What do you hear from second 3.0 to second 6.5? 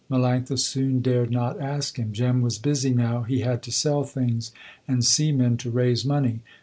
he had to sell things and see men to raise money.